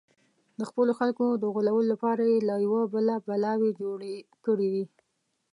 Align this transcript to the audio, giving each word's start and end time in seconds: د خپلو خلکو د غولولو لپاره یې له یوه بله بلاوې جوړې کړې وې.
د 0.59 0.61
خپلو 0.69 0.91
خلکو 0.99 1.25
د 1.41 1.43
غولولو 1.53 1.89
لپاره 1.93 2.23
یې 2.31 2.37
له 2.49 2.55
یوه 2.65 2.81
بله 2.93 3.15
بلاوې 3.27 3.69
جوړې 3.81 4.15
کړې 4.45 4.67
وې. 4.73 4.85